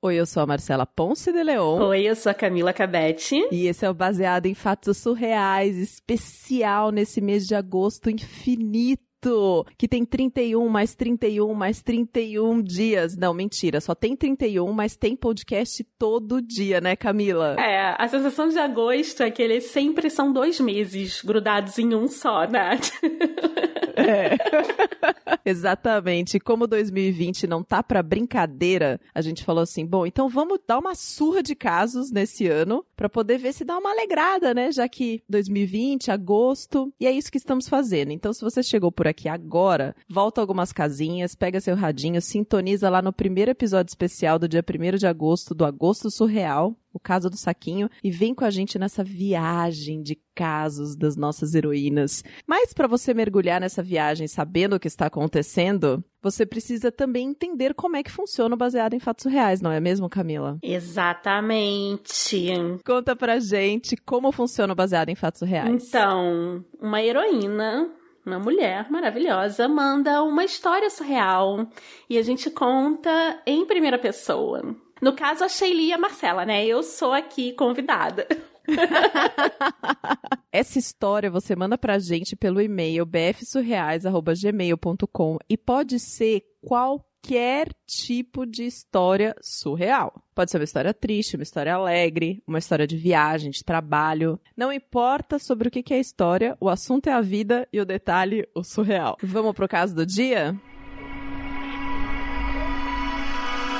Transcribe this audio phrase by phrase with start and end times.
[0.00, 1.88] Oi, eu sou a Marcela Ponce de Leon.
[1.88, 3.34] Oi, eu sou a Camila Cabete.
[3.50, 9.07] E esse é o Baseado em Fatos Surreais, especial nesse mês de agosto infinito
[9.76, 13.16] que tem 31 mais 31 mais 31 dias.
[13.16, 17.56] Não, mentira, só tem 31, mas tem podcast todo dia, né, Camila?
[17.58, 22.06] É, a sensação de agosto é que eles sempre são dois meses grudados em um
[22.08, 22.78] só, né?
[23.98, 24.36] É.
[25.44, 26.38] Exatamente.
[26.38, 30.94] Como 2020 não tá para brincadeira, a gente falou assim: bom, então vamos dar uma
[30.94, 34.70] surra de casos nesse ano para poder ver se dá uma alegrada, né?
[34.70, 38.12] Já que 2020, agosto, e é isso que estamos fazendo.
[38.12, 43.02] Então, se você chegou por aqui agora, volta algumas casinhas, pega seu radinho, sintoniza lá
[43.02, 47.36] no primeiro episódio especial do dia 1 de agosto, do Agosto Surreal, o caso do
[47.36, 52.22] saquinho, e vem com a gente nessa viagem de casos das nossas heroínas.
[52.46, 57.74] Mas para você mergulhar nessa viagem sabendo o que está acontecendo, você precisa também entender
[57.74, 60.58] como é que funciona o baseado em fatos reais, não é mesmo, Camila?
[60.62, 62.48] Exatamente.
[62.84, 65.88] Conta pra gente como funciona o baseado em fatos reais.
[65.88, 67.90] Então, uma heroína
[68.28, 71.66] uma mulher maravilhosa manda uma história surreal
[72.08, 74.76] e a gente conta em primeira pessoa.
[75.00, 76.66] No caso, a Sheili e a Marcela, né?
[76.66, 78.26] Eu sou aqui convidada.
[80.52, 87.07] Essa história você manda pra gente pelo e-mail bfsurreais.gmail.com e pode ser qualquer
[87.86, 90.22] tipo de história surreal.
[90.34, 94.40] Pode ser uma história triste, uma história alegre, uma história de viagem, de trabalho.
[94.56, 97.84] Não importa sobre o que é a história, o assunto é a vida e o
[97.84, 99.16] detalhe, o surreal.
[99.22, 100.56] Vamos pro caso do dia?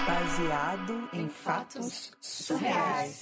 [0.07, 3.21] Baseado em fatos surreais.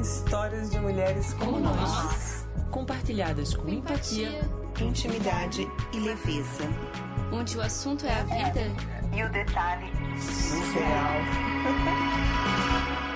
[0.00, 2.41] Histórias de mulheres como nós,
[2.72, 4.40] compartilhadas com empatia,
[4.80, 6.64] intimidade e leveza.
[7.30, 8.62] Onde o assunto é a vida
[9.14, 9.86] e o detalhe
[10.18, 11.12] surreal.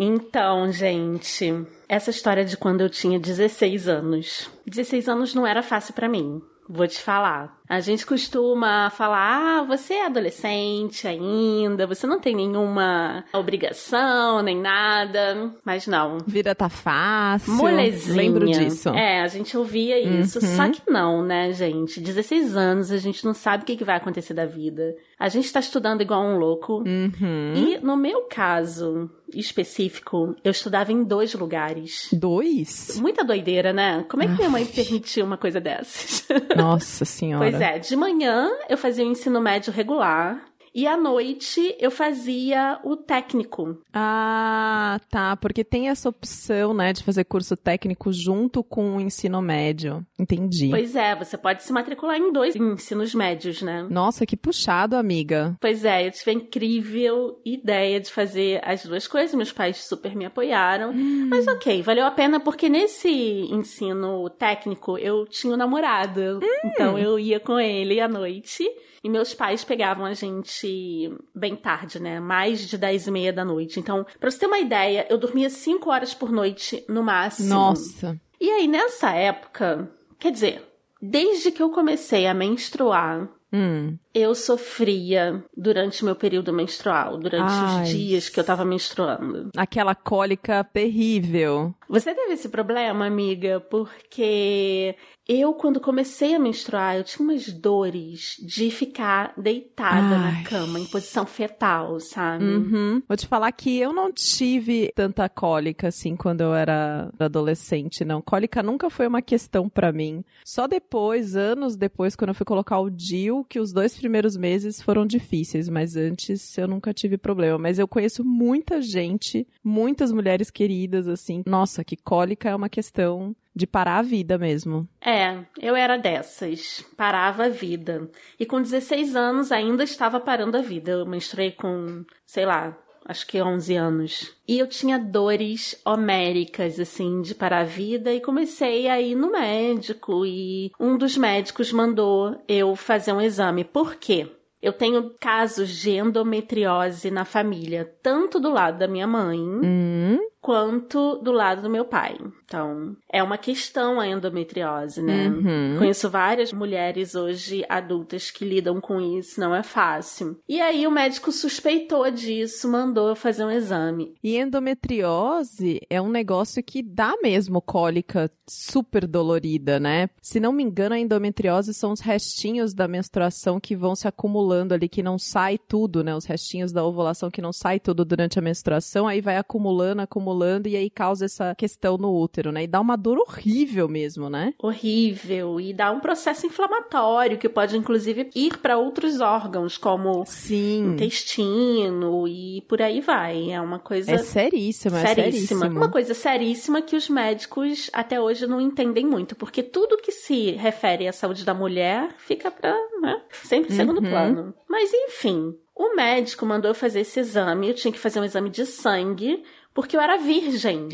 [0.00, 4.48] Então, gente, essa história de quando eu tinha 16 anos.
[4.64, 6.40] 16 anos não era fácil para mim.
[6.68, 7.57] Vou te falar.
[7.68, 14.58] A gente costuma falar: ah, você é adolescente ainda, você não tem nenhuma obrigação, nem
[14.58, 15.52] nada.
[15.64, 16.18] Mas não.
[16.26, 17.52] Vida tá fácil.
[17.52, 18.16] Molezinha.
[18.16, 18.88] Lembro disso.
[18.90, 20.38] É, a gente ouvia isso.
[20.38, 20.56] Uhum.
[20.56, 22.00] Só que não, né, gente?
[22.00, 24.96] 16 anos, a gente não sabe o que, que vai acontecer da vida.
[25.18, 26.84] A gente tá estudando igual um louco.
[26.86, 27.52] Uhum.
[27.54, 32.08] E no meu caso específico, eu estudava em dois lugares.
[32.12, 32.98] Dois?
[33.00, 34.04] Muita doideira, né?
[34.08, 36.26] Como é que minha mãe permitiu uma coisa dessas?
[36.56, 37.48] Nossa senhora.
[37.57, 40.40] Pois é, de manhã eu fazia o ensino médio regular.
[40.74, 43.80] E à noite eu fazia o técnico.
[43.92, 45.36] Ah, tá.
[45.36, 50.04] Porque tem essa opção, né, de fazer curso técnico junto com o ensino médio.
[50.18, 50.68] Entendi.
[50.70, 53.86] Pois é, você pode se matricular em dois ensinos médios, né?
[53.90, 55.56] Nossa, que puxado, amiga.
[55.60, 59.34] Pois é, eu tive a incrível ideia de fazer as duas coisas.
[59.34, 60.92] Meus pais super me apoiaram.
[60.92, 66.40] Mas ok, valeu a pena porque nesse ensino técnico eu tinha um namorado.
[66.64, 68.64] Então eu ia com ele à noite.
[69.02, 72.20] E meus pais pegavam a gente bem tarde, né?
[72.20, 73.78] Mais de 10 e meia da noite.
[73.78, 77.48] Então, pra você ter uma ideia, eu dormia 5 horas por noite no máximo.
[77.48, 78.20] Nossa.
[78.40, 80.62] E aí, nessa época, quer dizer,
[81.00, 83.96] desde que eu comecei a menstruar, Hum.
[84.14, 87.82] Eu sofria durante meu período menstrual, durante Ai.
[87.82, 89.50] os dias que eu tava menstruando.
[89.56, 91.74] Aquela cólica terrível.
[91.88, 93.60] Você teve esse problema, amiga?
[93.60, 94.94] Porque
[95.28, 100.32] eu, quando comecei a menstruar, eu tinha umas dores de ficar deitada Ai.
[100.32, 102.44] na cama, em posição fetal, sabe?
[102.44, 103.02] Uhum.
[103.06, 108.22] Vou te falar que eu não tive tanta cólica assim quando eu era adolescente, não.
[108.22, 110.24] Cólica nunca foi uma questão pra mim.
[110.46, 114.80] Só depois, anos depois, quando eu fui colocar o DIU, que os dois primeiros meses
[114.80, 117.58] foram difíceis, mas antes eu nunca tive problema.
[117.58, 121.42] Mas eu conheço muita gente, muitas mulheres queridas, assim.
[121.46, 124.88] Nossa, que cólica é uma questão de parar a vida mesmo.
[125.00, 126.84] É, eu era dessas.
[126.96, 128.08] Parava a vida.
[128.38, 130.92] E com 16 anos ainda estava parando a vida.
[130.92, 132.78] Eu menstruei com, sei lá,
[133.08, 134.32] acho que 11 anos.
[134.46, 138.12] E eu tinha dores homéricas, assim, de parar a vida.
[138.12, 140.24] E comecei a ir no médico.
[140.26, 143.64] E um dos médicos mandou eu fazer um exame.
[143.64, 144.30] Por quê?
[144.60, 150.07] Eu tenho casos de endometriose na família, tanto do lado da minha mãe, Hum,
[150.40, 152.16] quanto do lado do meu pai.
[152.44, 155.28] Então, é uma questão a endometriose, né?
[155.28, 155.76] Uhum.
[155.78, 160.38] Conheço várias mulheres hoje adultas que lidam com isso, não é fácil.
[160.48, 164.14] E aí o médico suspeitou disso, mandou eu fazer um exame.
[164.22, 170.08] E endometriose é um negócio que dá mesmo cólica super dolorida, né?
[170.22, 174.72] Se não me engano, a endometriose são os restinhos da menstruação que vão se acumulando
[174.72, 176.14] ali, que não sai tudo, né?
[176.14, 180.66] Os restinhos da ovulação que não sai tudo durante a menstruação, aí vai acumulando, acumulando
[180.68, 182.64] e aí causa essa questão no útero, né?
[182.64, 184.54] E dá uma dor horrível mesmo, né?
[184.60, 190.92] Horrível e dá um processo inflamatório que pode inclusive ir para outros órgãos, como Sim.
[190.92, 193.50] intestino e por aí vai.
[193.52, 195.60] É uma coisa É seríssima, é seríssima.
[195.60, 195.68] seríssima.
[195.68, 200.52] Uma coisa seríssima que os médicos até hoje não entendem muito, porque tudo que se
[200.52, 204.08] refere à saúde da mulher fica pra, né, sempre em segundo Uhum.
[204.08, 204.54] plano.
[204.68, 208.50] Mas enfim, o médico mandou eu fazer esse exame, eu tinha que fazer um exame
[208.50, 209.42] de sangue,
[209.78, 210.88] porque eu era virgem.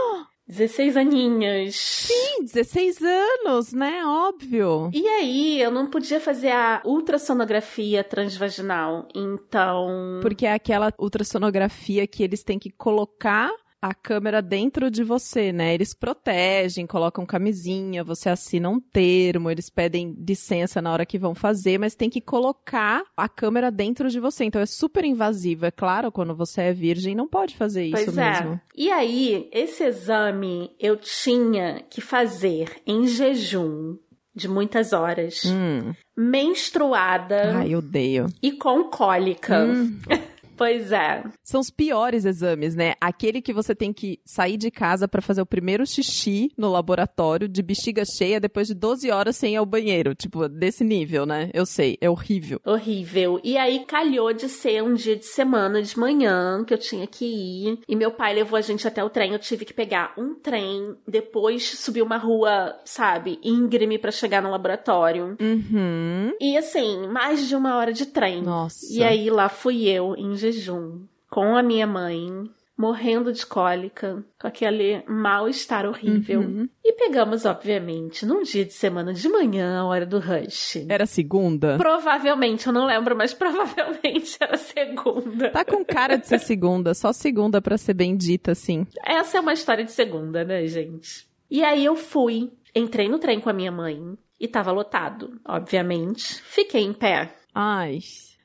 [0.48, 1.76] 16 aninhos.
[1.76, 4.02] Sim, 16 anos, né?
[4.02, 4.90] Óbvio.
[4.94, 9.06] E aí, eu não podia fazer a ultrassonografia transvaginal.
[9.14, 10.20] Então.
[10.22, 15.72] Porque é aquela ultrassonografia que eles têm que colocar a câmera dentro de você, né?
[15.74, 21.34] Eles protegem, colocam camisinha, você assina um termo, eles pedem licença na hora que vão
[21.34, 24.44] fazer, mas tem que colocar a câmera dentro de você.
[24.44, 25.64] Então é super invasivo.
[25.66, 28.52] É claro, quando você é virgem, não pode fazer isso Pois mesmo.
[28.54, 28.60] é.
[28.76, 33.96] E aí, esse exame eu tinha que fazer em jejum
[34.34, 35.92] de muitas horas, Hum.
[36.16, 38.26] menstruada Ai, odeio.
[38.42, 39.64] e com cólica.
[39.64, 39.98] Hum.
[40.60, 41.24] Pois é.
[41.42, 42.92] São os piores exames, né?
[43.00, 47.48] Aquele que você tem que sair de casa pra fazer o primeiro xixi no laboratório,
[47.48, 50.14] de bexiga cheia, depois de 12 horas sem ir ao banheiro.
[50.14, 51.48] Tipo, desse nível, né?
[51.54, 52.60] Eu sei, é horrível.
[52.62, 53.40] Horrível.
[53.42, 57.24] E aí calhou de ser um dia de semana de manhã que eu tinha que
[57.24, 57.78] ir.
[57.88, 59.32] E meu pai levou a gente até o trem.
[59.32, 64.50] Eu tive que pegar um trem, depois subir uma rua, sabe, íngreme pra chegar no
[64.50, 65.38] laboratório.
[65.40, 66.34] Uhum.
[66.38, 68.42] E assim, mais de uma hora de trem.
[68.42, 68.86] Nossa.
[68.90, 74.48] E aí lá fui eu em jejum com a minha mãe, morrendo de cólica, com
[74.48, 76.40] aquele mal-estar horrível.
[76.40, 76.68] Uhum.
[76.84, 80.84] E pegamos, obviamente, num dia de semana de manhã, hora do rush.
[80.88, 81.76] Era segunda?
[81.76, 85.50] Provavelmente, eu não lembro, mas provavelmente era segunda.
[85.50, 88.86] Tá com cara de ser segunda, só segunda pra ser bem dita, assim.
[89.04, 91.28] Essa é uma história de segunda, né, gente?
[91.50, 96.40] E aí eu fui, entrei no trem com a minha mãe e tava lotado, obviamente.
[96.42, 97.34] Fiquei em pé.
[97.54, 97.98] Ai,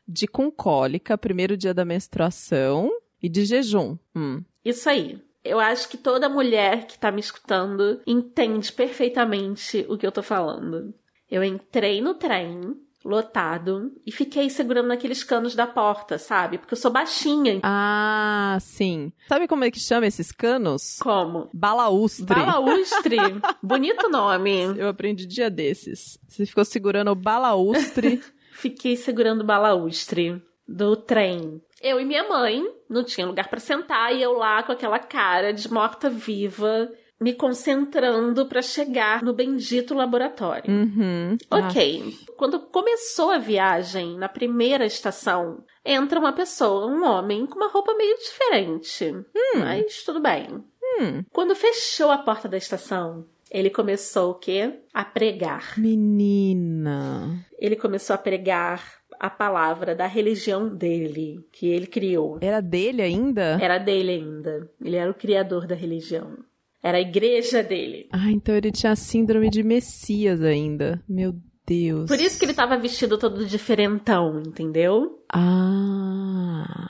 [0.07, 2.91] de com cólica, primeiro dia da menstruação
[3.21, 3.97] e de jejum.
[4.15, 4.43] Hum.
[4.63, 5.19] Isso aí.
[5.43, 10.23] Eu acho que toda mulher que tá me escutando entende perfeitamente o que eu tô
[10.23, 10.93] falando.
[11.29, 12.75] Eu entrei no trem,
[13.05, 16.57] lotado, e fiquei segurando naqueles canos da porta, sabe?
[16.57, 17.59] Porque eu sou baixinha.
[17.61, 19.13] Ah, sim.
[19.27, 20.97] Sabe como é que chama esses canos?
[20.99, 21.47] Como?
[21.53, 22.25] Balaústre.
[22.25, 23.17] Balaustre.
[23.61, 24.63] Bonito nome.
[24.75, 26.17] Eu aprendi dia desses.
[26.27, 28.19] Você ficou segurando o balaústre.
[28.55, 31.61] Fiquei segurando o balaustre do trem.
[31.81, 35.51] Eu e minha mãe, não tinha lugar pra sentar, e eu lá com aquela cara
[35.51, 40.71] de morta-viva, me concentrando pra chegar no bendito laboratório.
[40.71, 41.37] uhum.
[41.51, 42.17] Ok.
[42.37, 47.93] Quando começou a viagem, na primeira estação, entra uma pessoa, um homem, com uma roupa
[47.93, 49.13] meio diferente.
[49.59, 50.63] Mas tudo bem.
[50.99, 51.23] Hum.
[51.31, 54.79] Quando fechou a porta da estação, ele começou o quê?
[54.93, 55.79] A pregar.
[55.79, 57.45] Menina.
[57.59, 58.83] Ele começou a pregar
[59.19, 62.39] a palavra da religião dele, que ele criou.
[62.41, 63.57] Era dele ainda?
[63.61, 64.69] Era dele ainda.
[64.83, 66.37] Ele era o criador da religião.
[66.83, 68.07] Era a igreja dele.
[68.11, 71.01] Ah, então ele tinha síndrome de Messias ainda.
[71.07, 71.33] Meu
[71.65, 72.07] Deus.
[72.07, 75.23] Por isso que ele tava vestido todo diferentão, entendeu?
[75.33, 76.89] Ah,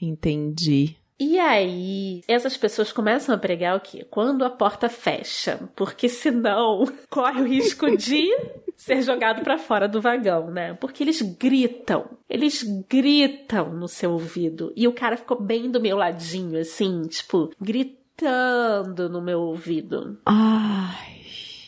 [0.00, 0.96] entendi.
[1.24, 4.04] E aí, essas pessoas começam a pregar o quê?
[4.10, 5.70] Quando a porta fecha.
[5.76, 8.28] Porque senão corre o risco de
[8.76, 10.74] ser jogado pra fora do vagão, né?
[10.74, 12.18] Porque eles gritam.
[12.28, 14.72] Eles gritam no seu ouvido.
[14.74, 20.18] E o cara ficou bem do meu ladinho, assim, tipo, gritando no meu ouvido.
[20.26, 21.22] Ai.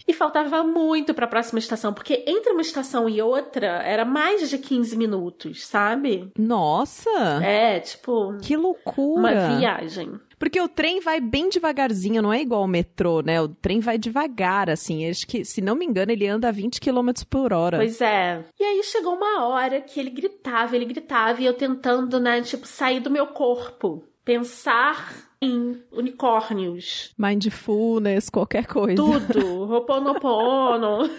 [0.06, 4.58] E faltava muito pra próxima estação, porque entre uma estação e outra era mais de
[4.58, 6.30] 15 minutos, sabe?
[6.38, 7.11] Nossa!
[7.42, 9.18] É, tipo, Que loucura!
[9.18, 10.12] uma viagem.
[10.38, 13.40] Porque o trem vai bem devagarzinho, não é igual o metrô, né?
[13.40, 15.08] O trem vai devagar, assim.
[15.08, 17.78] Acho que, se não me engano, ele anda a 20 km por hora.
[17.78, 18.44] Pois é.
[18.61, 22.66] E aí chegou uma hora que ele gritava, ele gritava, e eu tentando, né, tipo,
[22.66, 24.04] sair do meu corpo.
[24.23, 27.12] Pensar em unicórnios.
[27.18, 28.96] Mindfulness, qualquer coisa.
[28.96, 29.64] Tudo.
[29.66, 31.10] Roponopono.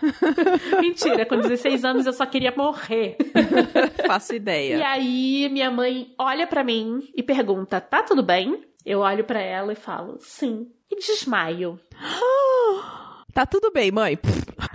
[0.80, 3.16] Mentira, com 16 anos eu só queria morrer.
[4.06, 4.76] Faço ideia.
[4.76, 8.64] E aí minha mãe olha pra mim e pergunta: tá tudo bem?
[8.84, 10.70] Eu olho pra ela e falo, sim.
[10.90, 11.80] E desmaio.
[13.34, 14.16] Tá tudo bem, mãe.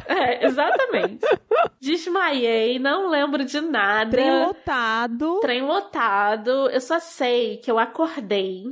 [0.05, 1.25] É, exatamente.
[1.79, 4.11] Desmaiei, não lembro de nada.
[4.11, 5.39] Trem lotado.
[5.39, 6.69] Trem lotado.
[6.69, 8.65] Eu só sei que eu acordei.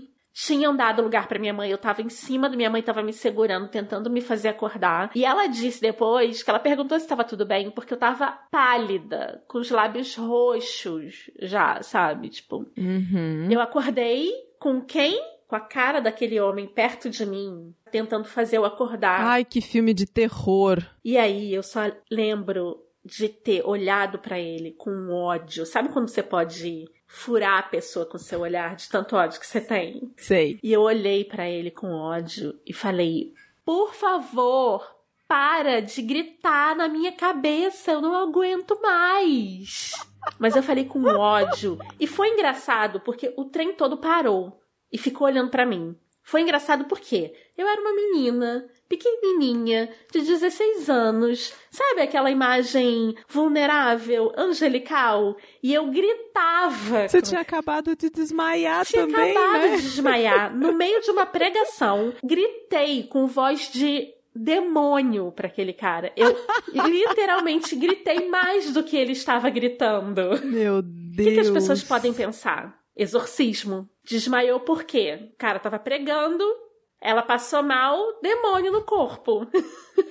[0.45, 3.11] Tinham dado lugar pra minha mãe, eu tava em cima da minha mãe, tava me
[3.11, 5.09] segurando, tentando me fazer acordar.
[5.15, 9.43] E ela disse depois que ela perguntou se tava tudo bem, porque eu tava pálida,
[9.47, 12.29] com os lábios roxos já, sabe?
[12.29, 13.47] Tipo, Uhum.
[13.49, 15.19] eu acordei com quem?
[15.47, 19.21] Com a cara daquele homem perto de mim, tentando fazer eu acordar.
[19.21, 20.83] Ai, que filme de terror.
[21.03, 25.65] E aí eu só lembro de ter olhado pra ele com ódio.
[25.65, 29.61] Sabe quando você pode furar a pessoa com seu olhar de tanto ódio que você
[29.61, 30.11] tem?
[30.17, 30.59] Sei.
[30.61, 33.33] E eu olhei pra ele com ódio e falei:
[33.65, 34.85] "Por favor,
[35.27, 39.91] para de gritar na minha cabeça, eu não aguento mais".
[40.37, 44.59] Mas eu falei com ódio e foi engraçado porque o trem todo parou
[44.91, 45.95] e ficou olhando pra mim.
[46.27, 54.33] Foi engraçado porque eu era uma menina pequenininha, de 16 anos, sabe aquela imagem vulnerável,
[54.37, 55.37] angelical?
[55.63, 57.07] E eu gritava.
[57.07, 59.75] Você tinha acabado de desmaiar Tinha também, acabado né?
[59.77, 60.53] de desmaiar.
[60.53, 66.11] No meio de uma pregação, gritei com voz de demônio pra aquele cara.
[66.17, 66.37] Eu
[66.89, 70.41] literalmente gritei mais do que ele estava gritando.
[70.43, 71.15] Meu O Deus.
[71.29, 72.77] que, que as pessoas podem pensar?
[72.95, 73.87] Exorcismo.
[74.07, 75.33] Desmaiou por quê?
[75.37, 76.43] Cara tava pregando,
[77.01, 79.45] ela passou mal, demônio no corpo.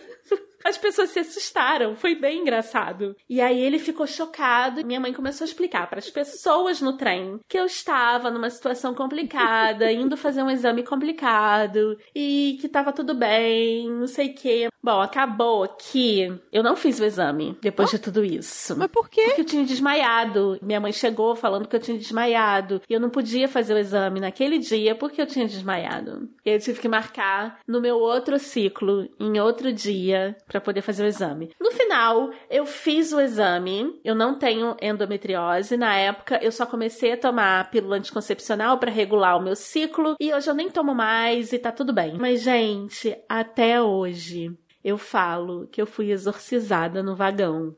[0.66, 3.14] As pessoas se assustaram, foi bem engraçado.
[3.30, 4.84] E aí ele ficou chocado.
[4.84, 8.92] Minha mãe começou a explicar para as pessoas no trem que eu estava numa situação
[8.92, 14.68] complicada, indo fazer um exame complicado e que tava tudo bem, não sei o quê.
[14.82, 18.76] Bom, acabou que eu não fiz o exame depois de tudo isso.
[18.76, 19.22] Mas por quê?
[19.26, 20.58] Porque eu tinha desmaiado.
[20.60, 22.82] Minha mãe chegou falando que eu tinha desmaiado.
[22.88, 26.28] E eu não podia fazer o exame naquele dia porque eu tinha desmaiado.
[26.44, 31.04] E eu tive que marcar no meu outro ciclo, em outro dia, pra poder fazer
[31.04, 31.50] o exame.
[31.60, 34.00] No final, eu fiz o exame.
[34.02, 35.76] Eu não tenho endometriose.
[35.76, 40.16] Na época, eu só comecei a tomar pílula anticoncepcional pra regular o meu ciclo.
[40.18, 42.16] E hoje eu nem tomo mais e tá tudo bem.
[42.18, 44.56] Mas, gente, até hoje.
[44.82, 47.74] Eu falo que eu fui exorcizada no vagão.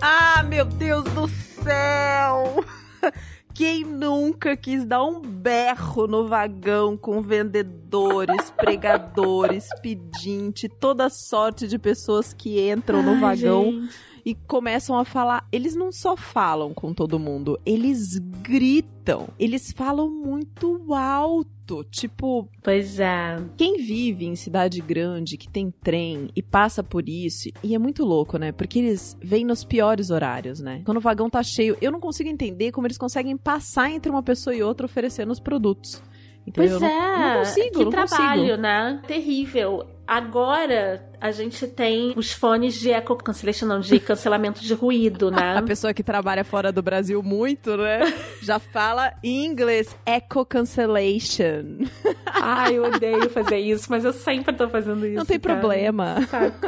[0.00, 2.64] Ah, meu Deus do céu!
[3.54, 11.78] Quem nunca quis dar um berro no vagão com vendedores, pregadores, pedinte, toda sorte de
[11.78, 14.11] pessoas que entram no Ai, vagão gente.
[14.24, 15.46] E começam a falar.
[15.50, 19.28] Eles não só falam com todo mundo, eles gritam.
[19.38, 21.52] Eles falam muito alto.
[21.90, 23.38] Tipo, Pois é.
[23.56, 28.04] quem vive em cidade grande, que tem trem e passa por isso, e é muito
[28.04, 28.52] louco, né?
[28.52, 30.82] Porque eles vêm nos piores horários, né?
[30.84, 34.22] Quando o vagão tá cheio, eu não consigo entender como eles conseguem passar entre uma
[34.22, 36.02] pessoa e outra oferecendo os produtos.
[36.46, 37.18] Então Pois eu não, é.
[37.34, 38.56] não consigo, que não trabalho, consigo.
[38.60, 39.02] né?
[39.06, 39.86] Terrível.
[40.06, 45.56] Agora a gente tem os fones de eco cancellation, não, de cancelamento de ruído, né?
[45.58, 48.00] A pessoa que trabalha fora do Brasil muito, né?
[48.42, 51.86] Já fala em inglês, eco cancellation.
[52.26, 55.16] Ai, eu odeio fazer isso, mas eu sempre tô fazendo isso.
[55.18, 55.60] Não tem cara.
[55.60, 56.26] problema.
[56.26, 56.66] Saco.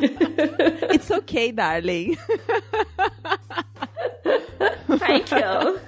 [0.94, 2.16] It's okay, darling.
[4.98, 5.80] Thank you.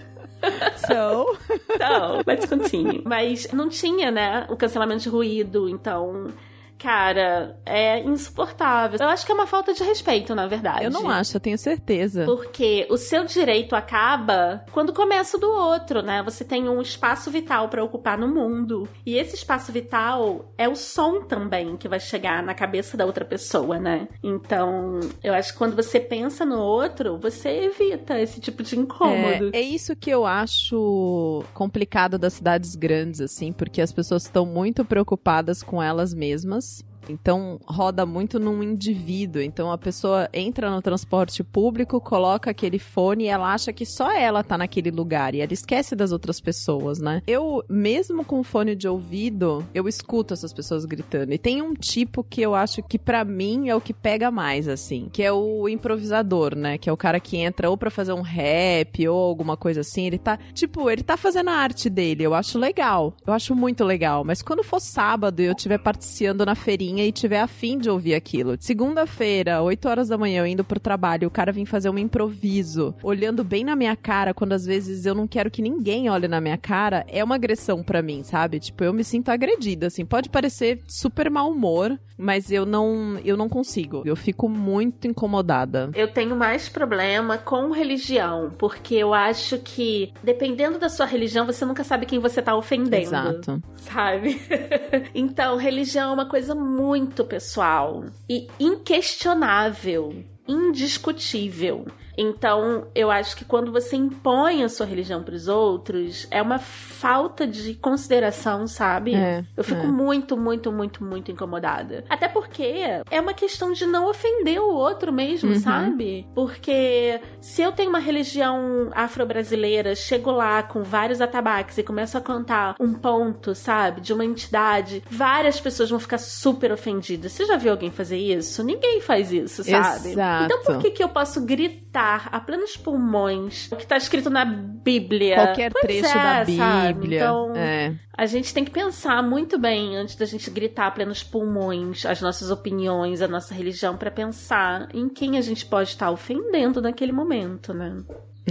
[0.86, 1.36] So,
[1.74, 3.02] Então, let's continue.
[3.04, 6.32] Mas não tinha, né, o cancelamento de ruído, então,
[6.78, 8.98] cara, é insuportável.
[9.00, 10.84] Eu acho que é uma falta de respeito, na verdade.
[10.84, 12.24] eu não acho, eu tenho certeza.
[12.24, 16.22] Porque o seu direito acaba quando começa o do outro, né?
[16.22, 18.88] Você tem um espaço vital pra ocupar no mundo.
[19.04, 23.24] E esse espaço vital é o som também que vai chegar na cabeça da outra
[23.24, 24.08] pessoa, né?
[24.22, 29.50] Então, eu acho que quando você pensa no outro, você evita esse tipo de incômodo.
[29.52, 34.46] É, é isso que eu acho complicado das cidades grandes, assim, porque as pessoas estão
[34.46, 36.67] muito preocupadas com elas mesmas.
[37.08, 39.42] Então, roda muito num indivíduo.
[39.42, 44.10] Então, a pessoa entra no transporte público, coloca aquele fone e ela acha que só
[44.12, 45.34] ela tá naquele lugar.
[45.34, 47.22] E ela esquece das outras pessoas, né?
[47.26, 51.32] Eu, mesmo com fone de ouvido, eu escuto essas pessoas gritando.
[51.32, 54.68] E tem um tipo que eu acho que, pra mim, é o que pega mais,
[54.68, 55.08] assim.
[55.12, 56.78] Que é o improvisador, né?
[56.78, 60.06] Que é o cara que entra ou pra fazer um rap ou alguma coisa assim.
[60.06, 62.24] Ele tá, tipo, ele tá fazendo a arte dele.
[62.24, 63.14] Eu acho legal.
[63.26, 64.24] Eu acho muito legal.
[64.24, 68.14] Mas quando for sábado e eu estiver participando na feirinha e tiver afim de ouvir
[68.14, 68.56] aquilo.
[68.58, 72.94] Segunda-feira, 8 horas da manhã, eu indo pro trabalho, o cara vem fazer um improviso,
[73.02, 76.40] olhando bem na minha cara, quando às vezes eu não quero que ninguém olhe na
[76.40, 78.58] minha cara, é uma agressão para mim, sabe?
[78.58, 80.04] Tipo, eu me sinto agredida, assim.
[80.04, 84.02] Pode parecer super mau humor, mas eu não, eu não consigo.
[84.04, 85.90] Eu fico muito incomodada.
[85.94, 91.64] Eu tenho mais problema com religião, porque eu acho que, dependendo da sua religião, você
[91.64, 92.96] nunca sabe quem você tá ofendendo.
[92.96, 93.62] Exato.
[93.76, 94.40] Sabe?
[95.14, 96.77] então, religião é uma coisa muito
[97.24, 101.86] pessoal e inquestionável, indiscutível.
[102.18, 106.58] Então, eu acho que quando você impõe a sua religião para os outros, é uma
[106.58, 109.14] falta de consideração, sabe?
[109.14, 109.86] É, eu fico é.
[109.86, 112.04] muito, muito, muito, muito incomodada.
[112.08, 112.64] Até porque
[113.08, 115.60] é uma questão de não ofender o outro mesmo, Uhum.
[115.60, 116.26] sabe?
[116.34, 122.20] Porque se eu tenho uma religião afro-brasileira, chego lá com vários atabaques e começo a
[122.20, 124.00] cantar um ponto, sabe?
[124.00, 127.30] De uma entidade, várias pessoas vão ficar super ofendidas.
[127.32, 128.64] Você já viu alguém fazer isso?
[128.64, 130.10] Ninguém faz isso, sabe?
[130.10, 130.44] Exato.
[130.44, 134.44] Então por que, que eu posso gritar a plenos pulmões o que tá escrito na
[134.44, 135.36] Bíblia?
[135.36, 136.92] Qualquer Pois trecho é, da sabe?
[136.94, 137.18] Bíblia.
[137.20, 137.94] Então, É.
[138.16, 142.20] a gente tem que pensar muito bem antes da gente gritar a plenos pulmões as
[142.20, 147.12] nossas opiniões, a nossa religião, pra pensar em quem a gente pode estar ofendendo naquele
[147.12, 147.96] momento, né?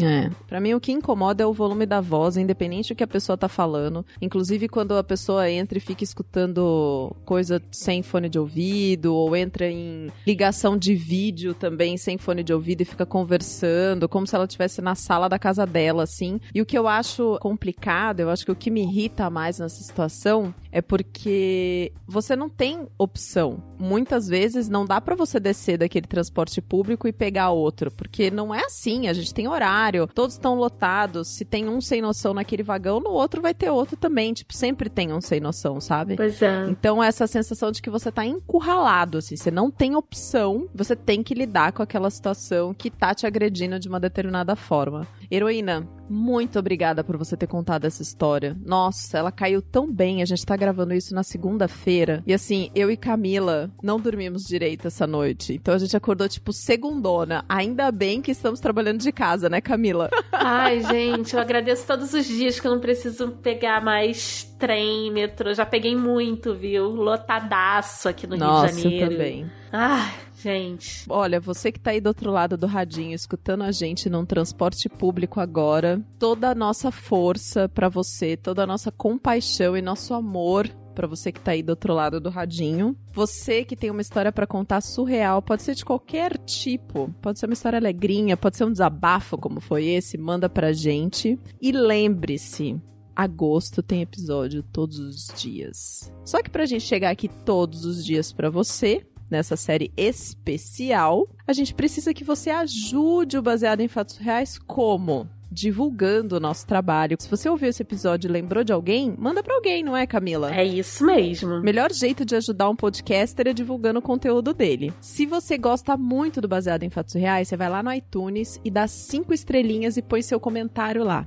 [0.01, 0.29] É.
[0.47, 3.37] Pra mim, o que incomoda é o volume da voz, independente do que a pessoa
[3.37, 4.05] tá falando.
[4.21, 9.69] Inclusive, quando a pessoa entra e fica escutando coisa sem fone de ouvido, ou entra
[9.69, 14.45] em ligação de vídeo também sem fone de ouvido e fica conversando, como se ela
[14.45, 16.39] estivesse na sala da casa dela, assim.
[16.53, 19.81] E o que eu acho complicado, eu acho que o que me irrita mais nessa
[19.83, 23.63] situação é porque você não tem opção.
[23.79, 28.53] Muitas vezes não dá pra você descer daquele transporte público e pegar outro, porque não
[28.53, 32.63] é assim, a gente tem horário, todos estão lotados, se tem um sem noção naquele
[32.63, 36.15] vagão, no outro vai ter outro também, tipo, sempre tem um sem noção, sabe?
[36.15, 36.67] Pois é.
[36.69, 41.23] Então, essa sensação de que você tá encurralado, assim, você não tem opção, você tem
[41.23, 45.07] que lidar com aquela situação que tá te agredindo de uma determinada forma.
[45.31, 48.55] Heroína, muito obrigada por você ter contado essa história.
[48.65, 52.23] Nossa, ela caiu tão bem, a gente tá gravando isso na segunda-feira.
[52.25, 55.53] E assim, eu e Camila não dormimos direito essa noite.
[55.53, 57.43] Então a gente acordou, tipo, segundona.
[57.47, 60.09] Ainda bem que estamos trabalhando de casa, né, Camila?
[60.31, 65.53] Ai, gente, eu agradeço todos os dias que eu não preciso pegar mais trem, metrô.
[65.53, 66.87] Já peguei muito, viu?
[66.87, 69.05] Lotadaço aqui no Nossa, Rio de Janeiro.
[69.05, 69.51] eu também.
[69.71, 71.05] Ai, gente.
[71.09, 74.87] Olha, você que tá aí do outro lado do radinho, escutando a gente num transporte
[74.89, 80.69] público agora, toda a nossa força pra você, toda a nossa compaixão e nosso amor
[80.97, 82.97] pra você que tá aí do outro lado do radinho.
[83.13, 87.45] Você que tem uma história pra contar surreal, pode ser de qualquer tipo, pode ser
[87.45, 91.39] uma história alegrinha, pode ser um desabafo como foi esse, manda pra gente.
[91.61, 92.81] E lembre-se,
[93.15, 96.11] agosto tem episódio todos os dias.
[96.25, 101.53] Só que pra gente chegar aqui todos os dias pra você, nessa série especial, a
[101.53, 105.29] gente precisa que você ajude o Baseado em Fatos Reais como?
[105.49, 107.15] Divulgando o nosso trabalho.
[107.19, 110.53] Se você ouviu esse episódio e lembrou de alguém, manda pra alguém, não é, Camila?
[110.53, 111.61] É isso mesmo.
[111.61, 114.93] Melhor jeito de ajudar um podcaster é divulgando o conteúdo dele.
[114.99, 118.69] Se você gosta muito do Baseado em Fatos Reais, você vai lá no iTunes e
[118.69, 121.25] dá cinco estrelinhas e põe seu comentário lá.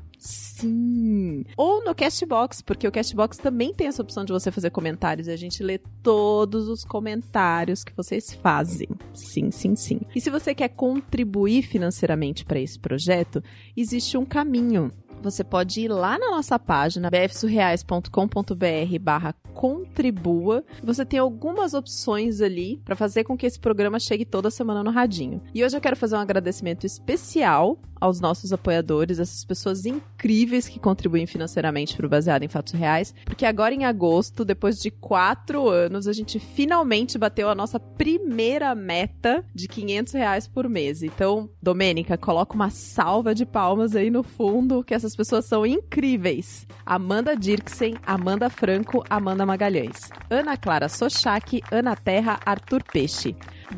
[0.61, 1.45] Sim!
[1.57, 5.31] Ou no Castbox, porque o Castbox também tem essa opção de você fazer comentários e
[5.31, 8.89] a gente lê todos os comentários que vocês fazem.
[9.15, 10.01] Sim, sim, sim.
[10.15, 13.43] E se você quer contribuir financeiramente para esse projeto,
[13.77, 14.91] existe um caminho.
[15.23, 20.65] Você pode ir lá na nossa página bfsurreais.com.br barra contribua.
[20.83, 24.91] Você tem algumas opções ali para fazer com que esse programa chegue toda semana no
[24.91, 25.43] radinho.
[25.55, 30.81] E hoje eu quero fazer um agradecimento especial aos nossos apoiadores, essas pessoas incríveis que
[30.81, 35.69] contribuem financeiramente para o Baseado em Fatos Reais, porque agora em agosto, depois de quatro
[35.69, 41.03] anos, a gente finalmente bateu a nossa primeira meta de 500 reais por mês.
[41.03, 46.67] Então, Domênica, coloca uma salva de palmas aí no fundo, que essas pessoas são incríveis.
[46.85, 50.11] Amanda Dirksen, Amanda Franco, Amanda Magalhães.
[50.29, 53.37] Ana Clara Sochak, Ana Terra, Arthur Peixe.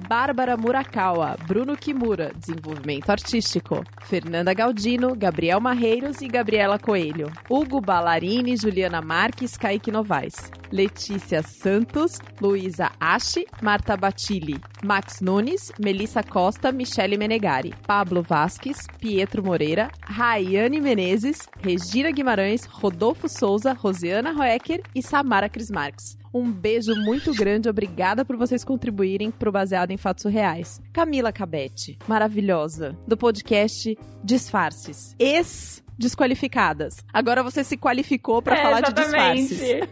[0.09, 8.57] Bárbara Murakawa, Bruno Kimura, Desenvolvimento Artístico, Fernanda Galdino, Gabriel Marreiros e Gabriela Coelho, Hugo Ballarini,
[8.57, 17.19] Juliana Marques, Kaique Novaes, Letícia Santos, Luísa Ache, Marta Batilli, Max Nunes, Melissa Costa, Michele
[17.19, 21.22] Menegari, Pablo Vasques, Pietro Moreira, Raiane Menezes,
[21.61, 26.17] Regina Guimarães, Rodolfo Souza, Rosiana Roecker e Samara Cris Marques.
[26.35, 30.81] Um beijo muito grande, obrigada por vocês contribuírem pro Baseado em Fatos Reais.
[30.93, 35.15] Camila Cabete, maravilhosa, do podcast Disfarces.
[35.19, 36.97] Ex desqualificadas.
[37.13, 39.49] Agora você se qualificou pra É, falar de exatamente.
[39.55, 39.89] disfarces.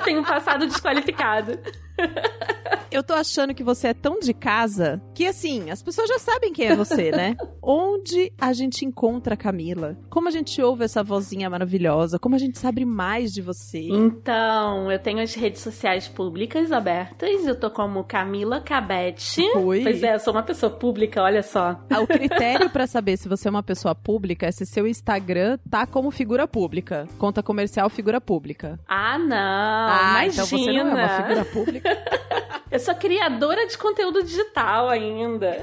[0.04, 1.58] Tenho um passado desqualificado.
[2.90, 6.52] Eu tô achando que você é tão de casa que, assim, as pessoas já sabem
[6.52, 7.36] quem é você, né?
[7.62, 9.96] Onde a gente encontra a Camila?
[10.08, 12.18] Como a gente ouve essa vozinha maravilhosa?
[12.18, 13.78] Como a gente sabe mais de você?
[13.80, 17.46] Então, eu tenho as redes sociais públicas abertas.
[17.46, 19.40] Eu tô como Camila Cabete.
[19.56, 19.84] Oi.
[19.84, 21.80] Pois é, eu sou uma pessoa pública, olha só.
[21.88, 25.58] Ah, O critério pra saber se você é uma pessoa pública é se seu Instagram
[25.70, 27.06] tá como figura pública.
[27.18, 28.80] Conta comercial, figura pública.
[28.88, 29.36] Ah, não.
[29.36, 30.32] ah, imagina.
[30.32, 31.89] então você não é uma figura pública.
[32.70, 35.56] Eu sou criadora de conteúdo digital ainda.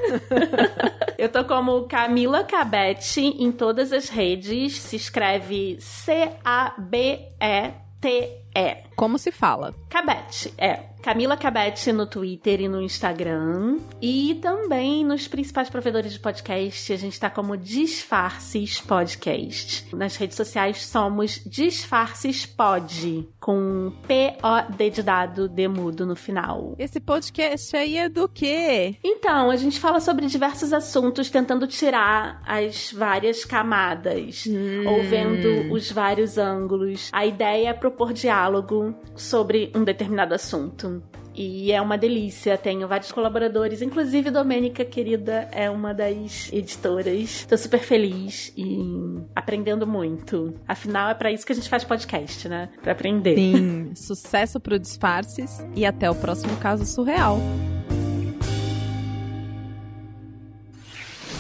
[1.18, 4.78] eu tô como Camila Cabete em todas as redes.
[4.82, 5.78] Se escreve
[8.58, 8.88] C-A-B-E-T-E.
[8.96, 9.76] Como se fala?
[9.89, 10.88] Cabete, é.
[11.04, 13.78] Camila Cabete no Twitter e no Instagram.
[14.02, 19.96] E também nos principais provedores de podcast, a gente tá como Disfarces Podcast.
[19.96, 26.76] Nas redes sociais somos Disfarces Pod, com P-O-D de dado, D mudo no final.
[26.80, 28.98] Esse podcast aí é do quê?
[29.02, 34.46] Então, a gente fala sobre diversos assuntos, tentando tirar as várias camadas,
[34.86, 37.10] ou vendo os vários ângulos.
[37.13, 38.47] A ideia é propor diálogo
[39.16, 41.02] sobre um determinado assunto.
[41.38, 47.46] E é uma delícia, tenho vários colaboradores, inclusive Domênica, querida, é uma das editoras.
[47.48, 48.80] Tô super feliz e
[49.36, 50.60] aprendendo muito.
[50.68, 52.70] Afinal, é pra isso que a gente faz podcast, né?
[52.82, 53.36] Pra aprender.
[53.36, 57.38] Sim, sucesso pro Disfarces e até o próximo caso surreal.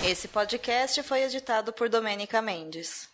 [0.05, 3.09] Esse podcast foi editado por Domênica Mendes.